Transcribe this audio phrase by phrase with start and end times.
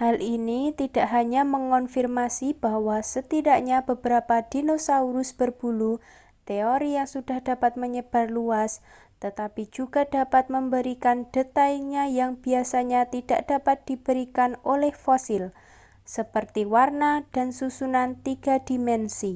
[0.00, 5.92] hal ini tidak hanya mengonfirmasi bahwa setidaknya beberapa dinosaurus berbulu
[6.48, 7.38] teori yang sudah
[7.82, 8.72] menyebar luas
[9.24, 11.76] tetapi juga dapat memberikan detail
[12.18, 15.42] yang biasanya tidak dapat diberikan oleh fosil
[16.16, 19.32] seperti warna dan susunan tiga dimensi